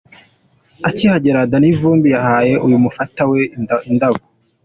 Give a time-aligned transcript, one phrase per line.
[0.89, 3.41] Akihagera Danny Vumbi yahaye uyu mufana we
[3.91, 4.21] indabo.